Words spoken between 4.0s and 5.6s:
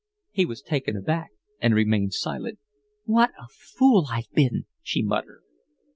I've been," she muttered.